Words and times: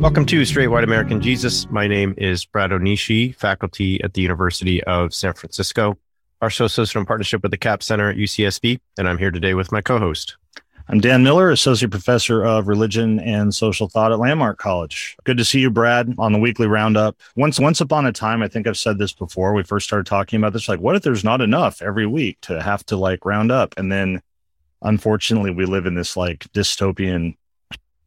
Welcome 0.00 0.24
to 0.26 0.46
Straight 0.46 0.68
White 0.68 0.82
American 0.82 1.20
Jesus. 1.20 1.68
My 1.70 1.86
name 1.86 2.14
is 2.16 2.46
Brad 2.46 2.70
Onishi, 2.70 3.36
faculty 3.36 4.02
at 4.02 4.14
the 4.14 4.22
University 4.22 4.82
of 4.84 5.12
San 5.12 5.34
Francisco. 5.34 5.98
Our 6.40 6.48
show 6.48 6.64
is 6.64 6.96
in 6.96 7.04
partnership 7.04 7.42
with 7.42 7.50
the 7.50 7.58
Capps 7.58 7.84
Center 7.84 8.08
at 8.08 8.16
UCSB, 8.16 8.80
and 8.96 9.06
I'm 9.06 9.18
here 9.18 9.30
today 9.30 9.52
with 9.52 9.70
my 9.72 9.82
co-host. 9.82 10.38
I'm 10.88 11.00
Dan 11.00 11.22
Miller, 11.22 11.50
Associate 11.50 11.90
Professor 11.90 12.42
of 12.42 12.66
Religion 12.66 13.20
and 13.20 13.54
Social 13.54 13.90
Thought 13.90 14.10
at 14.10 14.18
Landmark 14.18 14.56
College. 14.56 15.18
Good 15.24 15.36
to 15.36 15.44
see 15.44 15.60
you, 15.60 15.70
Brad, 15.70 16.14
on 16.16 16.32
the 16.32 16.38
weekly 16.38 16.66
roundup. 16.66 17.20
Once 17.36 17.60
once 17.60 17.82
upon 17.82 18.06
a 18.06 18.12
time, 18.12 18.42
I 18.42 18.48
think 18.48 18.66
I've 18.66 18.78
said 18.78 18.96
this 18.96 19.12
before, 19.12 19.52
we 19.52 19.64
first 19.64 19.86
started 19.86 20.06
talking 20.06 20.38
about 20.38 20.54
this, 20.54 20.66
like, 20.66 20.80
what 20.80 20.96
if 20.96 21.02
there's 21.02 21.24
not 21.24 21.42
enough 21.42 21.82
every 21.82 22.06
week 22.06 22.38
to 22.40 22.62
have 22.62 22.86
to 22.86 22.96
like 22.96 23.26
round 23.26 23.52
up? 23.52 23.74
And 23.76 23.92
then 23.92 24.22
unfortunately 24.80 25.50
we 25.50 25.66
live 25.66 25.84
in 25.84 25.94
this 25.94 26.16
like 26.16 26.50
dystopian 26.54 27.36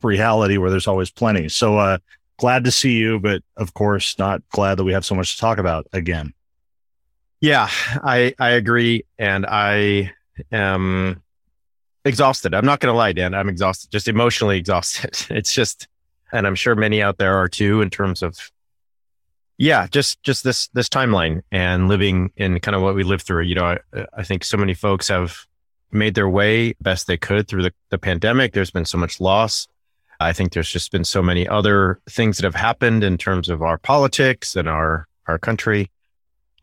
reality 0.03 0.57
where 0.57 0.69
there's 0.69 0.87
always 0.87 1.11
plenty. 1.11 1.49
So 1.49 1.77
uh 1.77 1.97
glad 2.37 2.63
to 2.65 2.71
see 2.71 2.97
you, 2.97 3.19
but 3.19 3.41
of 3.57 3.73
course 3.73 4.17
not 4.17 4.41
glad 4.49 4.75
that 4.75 4.83
we 4.83 4.93
have 4.93 5.05
so 5.05 5.15
much 5.15 5.35
to 5.35 5.41
talk 5.41 5.57
about 5.57 5.87
again. 5.93 6.33
Yeah, 7.43 7.67
I 7.69 8.33
I 8.39 8.51
agree, 8.51 9.03
and 9.19 9.45
I 9.45 10.13
am 10.49 11.21
exhausted. 12.05 12.53
I'm 12.53 12.65
not 12.65 12.79
going 12.79 12.93
to 12.93 12.97
lie, 12.97 13.11
Dan. 13.11 13.33
I'm 13.33 13.49
exhausted, 13.49 13.91
just 13.91 14.07
emotionally 14.07 14.57
exhausted. 14.57 15.27
It's 15.29 15.53
just, 15.53 15.89
and 16.31 16.47
I'm 16.47 16.55
sure 16.55 16.75
many 16.75 17.01
out 17.01 17.17
there 17.17 17.35
are 17.35 17.49
too, 17.49 17.81
in 17.81 17.89
terms 17.89 18.23
of, 18.23 18.51
yeah, 19.57 19.87
just 19.87 20.23
just 20.23 20.43
this 20.43 20.67
this 20.69 20.89
timeline 20.89 21.41
and 21.51 21.87
living 21.87 22.31
in 22.37 22.59
kind 22.61 22.75
of 22.75 22.81
what 22.81 22.95
we 22.95 23.03
lived 23.03 23.23
through. 23.23 23.43
You 23.43 23.55
know, 23.55 23.65
I, 23.65 24.05
I 24.13 24.23
think 24.23 24.43
so 24.43 24.57
many 24.57 24.73
folks 24.73 25.09
have 25.09 25.45
made 25.91 26.15
their 26.15 26.29
way 26.29 26.75
best 26.81 27.07
they 27.07 27.17
could 27.17 27.47
through 27.47 27.63
the, 27.63 27.73
the 27.89 27.99
pandemic. 27.99 28.53
There's 28.53 28.71
been 28.71 28.85
so 28.85 28.97
much 28.97 29.19
loss. 29.21 29.67
I 30.23 30.33
think 30.33 30.53
there's 30.53 30.69
just 30.69 30.91
been 30.91 31.03
so 31.03 31.21
many 31.21 31.47
other 31.47 31.99
things 32.09 32.37
that 32.37 32.43
have 32.43 32.55
happened 32.55 33.03
in 33.03 33.17
terms 33.17 33.49
of 33.49 33.61
our 33.61 33.77
politics 33.77 34.55
and 34.55 34.67
our 34.67 35.07
our 35.27 35.39
country 35.39 35.89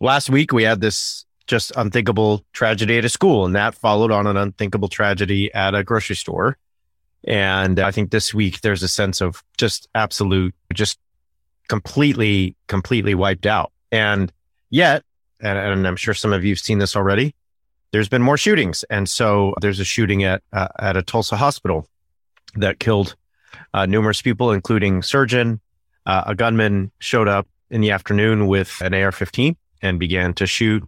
last 0.00 0.30
week 0.30 0.52
we 0.52 0.64
had 0.64 0.80
this 0.80 1.24
just 1.46 1.72
unthinkable 1.76 2.44
tragedy 2.52 2.98
at 2.98 3.04
a 3.04 3.08
school, 3.08 3.44
and 3.44 3.54
that 3.54 3.74
followed 3.74 4.10
on 4.10 4.26
an 4.26 4.36
unthinkable 4.36 4.88
tragedy 4.88 5.52
at 5.52 5.74
a 5.74 5.84
grocery 5.84 6.16
store. 6.16 6.56
And 7.24 7.78
I 7.78 7.90
think 7.90 8.10
this 8.10 8.32
week 8.32 8.60
there's 8.62 8.82
a 8.82 8.88
sense 8.88 9.20
of 9.20 9.42
just 9.58 9.88
absolute, 9.94 10.54
just 10.72 10.98
completely, 11.68 12.56
completely 12.68 13.14
wiped 13.14 13.46
out. 13.46 13.72
And 13.92 14.32
yet, 14.70 15.04
and, 15.40 15.58
and 15.58 15.86
I'm 15.86 15.96
sure 15.96 16.14
some 16.14 16.32
of 16.32 16.44
you 16.44 16.52
have 16.52 16.60
seen 16.60 16.78
this 16.78 16.96
already, 16.96 17.34
there's 17.92 18.08
been 18.08 18.22
more 18.22 18.38
shootings. 18.38 18.84
And 18.84 19.08
so 19.08 19.54
there's 19.60 19.80
a 19.80 19.84
shooting 19.84 20.22
at 20.22 20.42
uh, 20.52 20.68
at 20.78 20.96
a 20.96 21.02
Tulsa 21.02 21.36
hospital 21.36 21.88
that 22.54 22.78
killed 22.78 23.16
uh, 23.74 23.86
numerous 23.86 24.22
people, 24.22 24.52
including 24.52 25.02
surgeon. 25.02 25.60
Uh, 26.06 26.24
a 26.26 26.34
gunman 26.34 26.90
showed 26.98 27.28
up 27.28 27.46
in 27.70 27.80
the 27.80 27.90
afternoon 27.90 28.46
with 28.46 28.80
an 28.80 28.94
AR-15 28.94 29.56
and 29.82 29.98
began 29.98 30.34
to 30.34 30.46
shoot. 30.46 30.82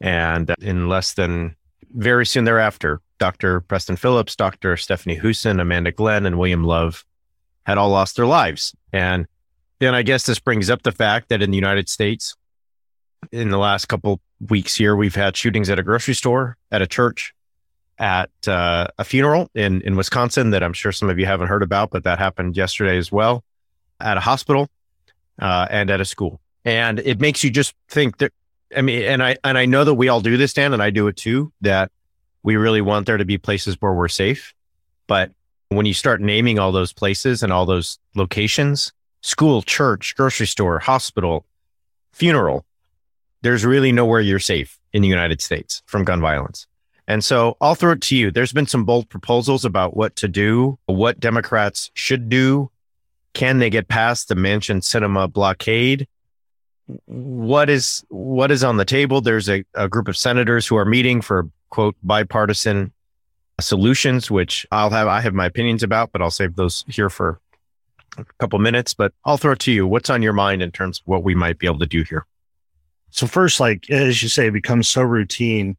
And 0.00 0.54
in 0.60 0.88
less 0.88 1.14
than 1.14 1.56
very 1.94 2.26
soon 2.26 2.44
thereafter, 2.44 3.00
Dr. 3.18 3.60
Preston 3.60 3.96
Phillips, 3.96 4.36
Dr. 4.36 4.76
Stephanie 4.76 5.18
Husen, 5.18 5.60
Amanda 5.60 5.92
Glenn, 5.92 6.26
and 6.26 6.38
William 6.38 6.64
Love 6.64 7.04
had 7.64 7.78
all 7.78 7.90
lost 7.90 8.16
their 8.16 8.26
lives. 8.26 8.74
And 8.92 9.26
then 9.78 9.94
I 9.94 10.02
guess 10.02 10.26
this 10.26 10.40
brings 10.40 10.70
up 10.70 10.82
the 10.82 10.92
fact 10.92 11.28
that 11.28 11.42
in 11.42 11.50
the 11.50 11.56
United 11.56 11.88
States, 11.88 12.34
in 13.32 13.50
the 13.50 13.58
last 13.58 13.86
couple 13.86 14.20
weeks 14.40 14.74
here, 14.74 14.96
we've 14.96 15.14
had 15.14 15.36
shootings 15.36 15.70
at 15.70 15.78
a 15.78 15.82
grocery 15.82 16.14
store, 16.14 16.56
at 16.70 16.82
a 16.82 16.86
church, 16.86 17.33
at 17.98 18.30
uh, 18.46 18.88
a 18.98 19.04
funeral 19.04 19.50
in, 19.54 19.80
in 19.82 19.96
Wisconsin 19.96 20.50
that 20.50 20.62
I'm 20.62 20.72
sure 20.72 20.92
some 20.92 21.08
of 21.08 21.18
you 21.18 21.26
haven't 21.26 21.48
heard 21.48 21.62
about, 21.62 21.90
but 21.90 22.04
that 22.04 22.18
happened 22.18 22.56
yesterday 22.56 22.96
as 22.96 23.12
well, 23.12 23.44
at 24.00 24.16
a 24.16 24.20
hospital, 24.20 24.68
uh, 25.40 25.66
and 25.70 25.90
at 25.90 26.00
a 26.00 26.04
school. 26.04 26.40
And 26.64 26.98
it 27.00 27.20
makes 27.20 27.44
you 27.44 27.50
just 27.50 27.74
think 27.88 28.18
that 28.18 28.32
i 28.74 28.80
mean 28.80 29.02
and 29.02 29.22
i 29.22 29.36
and 29.44 29.56
i 29.56 29.66
know 29.66 29.84
that 29.84 29.94
we 29.94 30.08
all 30.08 30.20
do 30.20 30.36
this 30.36 30.54
dan 30.54 30.72
and 30.72 30.82
i 30.82 30.90
do 30.90 31.06
it 31.06 31.16
too 31.16 31.52
that 31.60 31.92
we 32.42 32.56
really 32.56 32.80
want 32.80 33.06
there 33.06 33.18
to 33.18 33.24
be 33.24 33.38
places 33.38 33.76
where 33.80 33.92
we're 33.92 34.08
safe. 34.08 34.52
But 35.06 35.30
when 35.68 35.86
you 35.86 35.94
start 35.94 36.20
naming 36.20 36.58
all 36.58 36.72
those 36.72 36.92
places 36.92 37.42
and 37.42 37.52
all 37.52 37.66
those 37.66 37.98
locations 38.14 38.92
school 39.22 39.62
church 39.62 40.14
grocery 40.16 40.46
store 40.46 40.78
hospital 40.78 41.46
funeral 42.12 42.64
there's 43.42 43.64
really 43.64 43.90
nowhere 43.90 44.20
you're 44.20 44.38
safe 44.38 44.78
in 44.92 45.02
the 45.02 45.08
united 45.08 45.40
states 45.40 45.82
from 45.86 46.04
gun 46.04 46.20
violence 46.20 46.66
and 47.06 47.24
so 47.24 47.56
I'll 47.60 47.74
throw 47.74 47.92
it 47.92 48.00
to 48.02 48.16
you. 48.16 48.30
There's 48.30 48.52
been 48.52 48.66
some 48.66 48.84
bold 48.84 49.08
proposals 49.08 49.64
about 49.64 49.96
what 49.96 50.16
to 50.16 50.28
do, 50.28 50.78
what 50.86 51.20
Democrats 51.20 51.90
should 51.94 52.28
do. 52.28 52.70
Can 53.32 53.58
they 53.58 53.70
get 53.70 53.88
past 53.88 54.28
the 54.28 54.34
Manchin 54.34 54.80
Sinema 54.80 55.32
blockade? 55.32 56.06
what 57.06 57.70
is 57.70 58.04
what 58.08 58.50
is 58.50 58.62
on 58.62 58.76
the 58.76 58.84
table. 58.84 59.20
There's 59.20 59.48
a, 59.48 59.64
a 59.74 59.88
group 59.88 60.08
of 60.08 60.16
senators 60.16 60.66
who 60.66 60.76
are 60.76 60.84
meeting 60.84 61.20
for 61.20 61.48
quote 61.70 61.96
bipartisan 62.02 62.92
solutions, 63.60 64.30
which 64.30 64.66
I'll 64.70 64.90
have 64.90 65.08
I 65.08 65.20
have 65.20 65.34
my 65.34 65.46
opinions 65.46 65.82
about, 65.82 66.12
but 66.12 66.20
I'll 66.22 66.30
save 66.30 66.56
those 66.56 66.84
here 66.88 67.10
for 67.10 67.40
a 68.18 68.24
couple 68.38 68.58
minutes. 68.58 68.94
But 68.94 69.12
I'll 69.24 69.38
throw 69.38 69.52
it 69.52 69.60
to 69.60 69.72
you. 69.72 69.86
What's 69.86 70.10
on 70.10 70.22
your 70.22 70.32
mind 70.32 70.62
in 70.62 70.70
terms 70.70 71.00
of 71.00 71.06
what 71.06 71.24
we 71.24 71.34
might 71.34 71.58
be 71.58 71.66
able 71.66 71.78
to 71.78 71.86
do 71.86 72.02
here? 72.02 72.26
So 73.10 73.26
first, 73.26 73.60
like 73.60 73.88
as 73.90 74.22
you 74.22 74.28
say, 74.28 74.48
it 74.48 74.52
becomes 74.52 74.88
so 74.88 75.02
routine, 75.02 75.76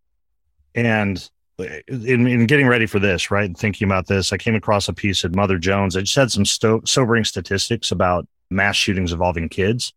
and 0.75 1.29
in, 1.57 2.27
in 2.27 2.45
getting 2.45 2.67
ready 2.67 2.85
for 2.85 2.99
this, 2.99 3.31
right, 3.31 3.45
and 3.45 3.57
thinking 3.57 3.87
about 3.87 4.07
this, 4.07 4.33
I 4.33 4.37
came 4.37 4.55
across 4.55 4.89
a 4.89 4.93
piece 4.93 5.23
at 5.23 5.33
Mother 5.33 5.57
Jones. 5.57 5.95
I 5.95 6.01
just 6.01 6.15
had 6.15 6.31
some 6.31 6.45
sto- 6.45 6.81
sobering 6.85 7.23
statistics 7.23 7.91
about 7.91 8.27
mass 8.49 8.75
shootings 8.75 9.13
involving 9.13 9.49
kids. 9.49 9.93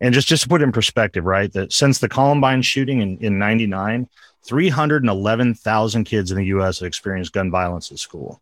And 0.00 0.14
just, 0.14 0.28
just 0.28 0.44
to 0.44 0.48
put 0.48 0.62
in 0.62 0.72
perspective, 0.72 1.24
right, 1.24 1.52
that 1.52 1.72
since 1.72 1.98
the 1.98 2.08
Columbine 2.08 2.62
shooting 2.62 3.00
in, 3.00 3.18
in 3.18 3.38
99, 3.38 4.08
311,000 4.46 6.04
kids 6.04 6.30
in 6.30 6.38
the 6.38 6.46
US 6.46 6.78
have 6.78 6.86
experienced 6.86 7.32
gun 7.32 7.50
violence 7.50 7.90
at 7.90 7.98
school, 7.98 8.40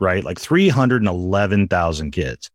right? 0.00 0.24
Like 0.24 0.38
311,000 0.38 2.10
kids. 2.12 2.50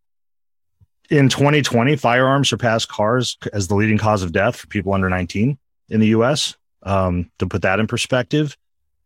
In 1.12 1.28
2020, 1.28 1.96
firearms 1.98 2.50
surpassed 2.50 2.88
cars 2.88 3.38
as 3.52 3.68
the 3.68 3.76
leading 3.76 3.98
cause 3.98 4.24
of 4.24 4.32
death 4.32 4.56
for 4.56 4.68
people 4.68 4.94
under 4.94 5.10
19 5.10 5.58
in 5.90 6.00
the 6.00 6.08
US. 6.08 6.56
Um, 6.82 7.30
to 7.40 7.46
put 7.46 7.64
that 7.64 7.80
in 7.80 7.88
perspective, 7.88 8.56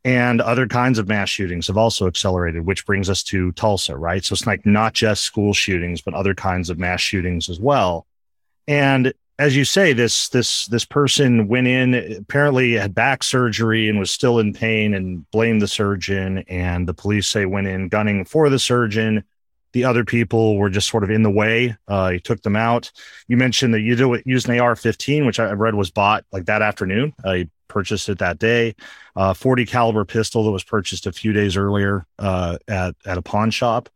and 0.06 0.42
other 0.42 0.68
kinds 0.68 1.00
of 1.00 1.08
mass 1.08 1.30
shootings 1.30 1.68
have 1.68 1.78
also 1.78 2.08
accelerated, 2.08 2.66
which 2.66 2.86
brings 2.86 3.10
us 3.10 3.24
to 3.24 3.52
Tulsa, 3.54 3.96
right? 3.96 4.24
So 4.24 4.34
it's 4.34 4.46
like 4.46 4.66
not 4.66 4.94
just 4.94 5.24
school 5.24 5.54
shootings, 5.54 6.02
but 6.02 6.14
other 6.14 6.36
kinds 6.36 6.70
of 6.70 6.78
mass 6.78 7.00
shootings 7.00 7.50
as 7.50 7.60
well. 7.60 8.06
And 8.68 9.14
as 9.40 9.56
you 9.56 9.66
say, 9.66 9.94
this 9.94 10.30
this 10.30 10.68
this 10.68 10.86
person 10.86 11.48
went 11.48 11.68
in 11.68 11.96
apparently 12.18 12.74
had 12.74 12.94
back 12.94 13.24
surgery 13.24 13.90
and 13.90 13.98
was 13.98 14.12
still 14.12 14.40
in 14.40 14.54
pain 14.54 14.94
and 14.94 15.30
blamed 15.32 15.62
the 15.62 15.68
surgeon. 15.68 16.40
And 16.50 16.88
the 16.88 16.94
police 16.94 17.28
say 17.28 17.46
went 17.46 17.68
in 17.68 17.88
gunning 17.88 18.26
for 18.26 18.50
the 18.50 18.60
surgeon. 18.60 19.24
The 19.72 19.86
other 19.86 20.06
people 20.06 20.58
were 20.58 20.70
just 20.70 20.88
sort 20.88 21.04
of 21.04 21.10
in 21.10 21.24
the 21.24 21.32
way. 21.32 21.76
Uh, 21.88 22.12
he 22.12 22.20
took 22.20 22.44
them 22.44 22.56
out. 22.56 22.92
You 23.28 23.38
mentioned 23.38 23.74
that 23.74 23.82
you 23.82 23.96
do 23.96 24.14
it 24.14 24.24
an 24.26 24.60
AR-15, 24.60 25.26
which 25.26 25.40
I 25.40 25.52
read 25.54 25.74
was 25.74 25.90
bought 25.90 26.26
like 26.32 26.46
that 26.46 26.62
afternoon. 26.62 27.14
Uh, 27.24 27.34
he 27.34 27.50
purchased 27.68 28.10
it 28.10 28.20
that 28.20 28.40
day. 28.40 28.76
Uh, 29.16 29.34
40 29.34 29.66
caliber 29.66 30.06
pistol 30.06 30.44
that 30.44 30.52
was 30.52 30.64
purchased 30.64 31.06
a 31.06 31.12
few 31.12 31.34
days 31.34 31.58
earlier 31.58 32.06
uh, 32.20 32.58
at 32.68 32.96
at 33.06 33.18
a 33.18 33.22
pawn 33.22 33.52
shop. 33.52 33.90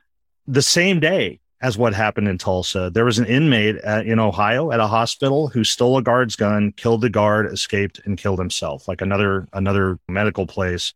The 0.47 0.61
same 0.61 0.99
day, 0.99 1.39
as 1.61 1.77
what 1.77 1.93
happened 1.93 2.27
in 2.27 2.37
Tulsa. 2.37 2.91
There 2.93 3.05
was 3.05 3.19
an 3.19 3.25
inmate 3.25 3.77
at, 3.77 4.05
in 4.05 4.19
Ohio 4.19 4.71
at 4.71 4.79
a 4.79 4.87
hospital 4.87 5.47
who 5.47 5.63
stole 5.63 5.97
a 5.97 6.03
guard's 6.03 6.35
gun, 6.35 6.71
killed 6.73 7.01
the 7.01 7.09
guard, 7.09 7.51
escaped, 7.51 7.99
and 8.05 8.17
killed 8.17 8.39
himself. 8.39 8.87
Like 8.87 9.01
another 9.01 9.47
another 9.53 9.99
medical 10.07 10.45
place. 10.45 10.93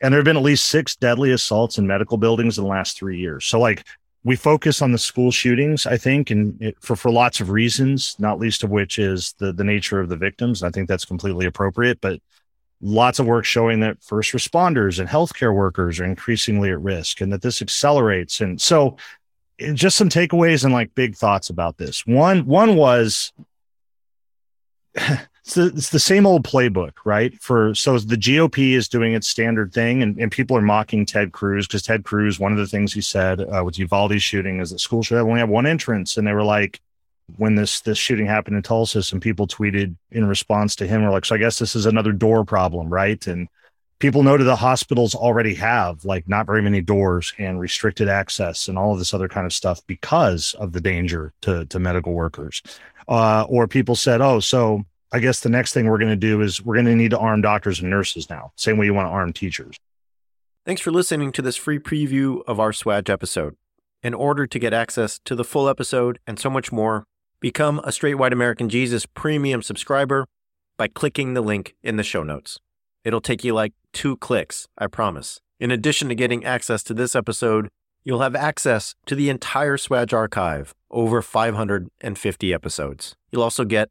And 0.00 0.12
there 0.12 0.18
have 0.18 0.24
been 0.24 0.36
at 0.36 0.42
least 0.42 0.66
six 0.66 0.96
deadly 0.96 1.30
assaults 1.30 1.78
in 1.78 1.86
medical 1.86 2.18
buildings 2.18 2.58
in 2.58 2.64
the 2.64 2.70
last 2.70 2.98
three 2.98 3.18
years. 3.18 3.44
So 3.44 3.60
like 3.60 3.84
we 4.24 4.36
focus 4.36 4.82
on 4.82 4.92
the 4.92 4.98
school 4.98 5.30
shootings, 5.30 5.84
I 5.84 5.96
think, 5.96 6.30
and 6.30 6.60
it, 6.62 6.76
for 6.80 6.94
for 6.94 7.10
lots 7.10 7.40
of 7.40 7.50
reasons, 7.50 8.16
not 8.18 8.38
least 8.38 8.62
of 8.62 8.70
which 8.70 8.98
is 8.98 9.34
the 9.38 9.52
the 9.52 9.64
nature 9.64 10.00
of 10.00 10.08
the 10.08 10.16
victims. 10.16 10.62
I 10.62 10.70
think 10.70 10.88
that's 10.88 11.04
completely 11.04 11.46
appropriate, 11.46 12.00
but 12.00 12.20
lots 12.80 13.18
of 13.18 13.26
work 13.26 13.44
showing 13.44 13.80
that 13.80 14.02
first 14.02 14.32
responders 14.32 14.98
and 14.98 15.08
healthcare 15.08 15.54
workers 15.54 16.00
are 16.00 16.04
increasingly 16.04 16.70
at 16.70 16.80
risk 16.80 17.20
and 17.20 17.32
that 17.32 17.42
this 17.42 17.62
accelerates. 17.62 18.40
And 18.40 18.60
so 18.60 18.96
eh, 19.60 19.72
just 19.72 19.96
some 19.96 20.08
takeaways 20.08 20.64
and 20.64 20.74
like 20.74 20.94
big 20.94 21.16
thoughts 21.16 21.48
about 21.48 21.78
this. 21.78 22.06
One 22.06 22.46
one 22.46 22.76
was 22.76 23.32
it's 25.44 25.54
the, 25.54 25.66
it's 25.66 25.90
the 25.90 25.98
same 25.98 26.24
old 26.24 26.44
playbook, 26.44 26.92
right? 27.04 27.34
For 27.40 27.74
so 27.74 27.98
the 27.98 28.16
GOP 28.16 28.72
is 28.72 28.88
doing 28.88 29.12
its 29.12 29.26
standard 29.26 29.72
thing, 29.72 30.02
and, 30.02 30.16
and 30.18 30.30
people 30.30 30.56
are 30.56 30.62
mocking 30.62 31.04
Ted 31.04 31.32
Cruz 31.32 31.66
because 31.66 31.82
Ted 31.82 32.04
Cruz, 32.04 32.38
one 32.38 32.52
of 32.52 32.58
the 32.58 32.66
things 32.66 32.92
he 32.92 33.00
said 33.00 33.40
uh, 33.40 33.62
with 33.64 33.78
Uvalde's 33.78 34.22
shooting 34.22 34.60
is 34.60 34.70
that 34.70 34.78
schools 34.78 35.06
should 35.06 35.16
have 35.16 35.26
only 35.26 35.40
have 35.40 35.48
one 35.48 35.66
entrance, 35.66 36.16
and 36.16 36.26
they 36.26 36.32
were 36.32 36.44
like, 36.44 36.80
when 37.38 37.56
this 37.56 37.80
this 37.80 37.98
shooting 37.98 38.26
happened 38.26 38.56
in 38.56 38.62
Tulsa, 38.62 39.02
some 39.02 39.18
people 39.18 39.48
tweeted 39.48 39.96
in 40.12 40.26
response 40.26 40.76
to 40.76 40.86
him, 40.86 41.02
were 41.02 41.10
like, 41.10 41.24
so 41.24 41.34
I 41.34 41.38
guess 41.38 41.58
this 41.58 41.74
is 41.74 41.86
another 41.86 42.12
door 42.12 42.44
problem, 42.44 42.88
right? 42.88 43.24
And 43.26 43.48
people 43.98 44.22
noted 44.22 44.44
the 44.44 44.56
hospitals 44.56 45.14
already 45.14 45.54
have 45.54 46.04
like 46.04 46.28
not 46.28 46.46
very 46.46 46.62
many 46.62 46.80
doors 46.80 47.32
and 47.38 47.58
restricted 47.58 48.08
access 48.08 48.68
and 48.68 48.78
all 48.78 48.92
of 48.92 48.98
this 48.98 49.14
other 49.14 49.28
kind 49.28 49.46
of 49.46 49.52
stuff 49.52 49.80
because 49.88 50.54
of 50.54 50.72
the 50.72 50.80
danger 50.80 51.32
to 51.40 51.66
to 51.66 51.80
medical 51.80 52.12
workers. 52.12 52.62
Uh, 53.08 53.44
or 53.48 53.66
people 53.66 53.96
said, 53.96 54.20
oh, 54.20 54.38
so 54.38 54.84
I 55.14 55.18
guess 55.18 55.40
the 55.40 55.50
next 55.50 55.74
thing 55.74 55.86
we're 55.86 55.98
going 55.98 56.10
to 56.10 56.16
do 56.16 56.40
is 56.40 56.64
we're 56.64 56.74
going 56.74 56.86
to 56.86 56.96
need 56.96 57.10
to 57.10 57.18
arm 57.18 57.42
doctors 57.42 57.80
and 57.80 57.90
nurses 57.90 58.30
now, 58.30 58.52
same 58.56 58.78
way 58.78 58.86
you 58.86 58.94
want 58.94 59.06
to 59.06 59.10
arm 59.10 59.34
teachers. 59.34 59.76
Thanks 60.64 60.80
for 60.80 60.90
listening 60.90 61.32
to 61.32 61.42
this 61.42 61.56
free 61.56 61.78
preview 61.78 62.42
of 62.46 62.58
our 62.58 62.72
Swag 62.72 63.10
episode. 63.10 63.56
In 64.02 64.14
order 64.14 64.46
to 64.46 64.58
get 64.58 64.72
access 64.72 65.20
to 65.26 65.34
the 65.34 65.44
full 65.44 65.68
episode 65.68 66.18
and 66.26 66.38
so 66.38 66.48
much 66.48 66.72
more, 66.72 67.04
become 67.40 67.80
a 67.84 67.92
Straight 67.92 68.14
White 68.14 68.32
American 68.32 68.70
Jesus 68.70 69.04
premium 69.04 69.60
subscriber 69.60 70.24
by 70.78 70.88
clicking 70.88 71.34
the 71.34 71.42
link 71.42 71.74
in 71.82 71.96
the 71.96 72.02
show 72.02 72.22
notes. 72.22 72.58
It'll 73.04 73.20
take 73.20 73.44
you 73.44 73.52
like 73.52 73.74
two 73.92 74.16
clicks, 74.16 74.66
I 74.78 74.86
promise. 74.86 75.40
In 75.60 75.70
addition 75.70 76.08
to 76.08 76.14
getting 76.14 76.44
access 76.44 76.82
to 76.84 76.94
this 76.94 77.14
episode, 77.14 77.68
you'll 78.02 78.20
have 78.20 78.34
access 78.34 78.94
to 79.06 79.14
the 79.14 79.28
entire 79.28 79.76
Swag 79.76 80.14
archive, 80.14 80.74
over 80.90 81.20
550 81.20 82.54
episodes. 82.54 83.14
You'll 83.30 83.42
also 83.42 83.64
get 83.64 83.90